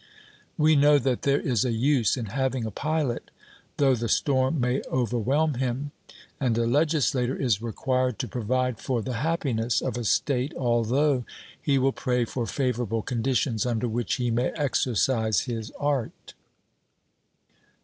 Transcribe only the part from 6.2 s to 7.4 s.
and a legislator